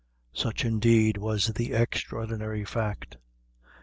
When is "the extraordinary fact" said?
1.49-3.17